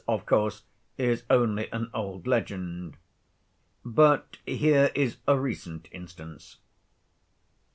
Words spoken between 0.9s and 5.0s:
is only an old legend. But here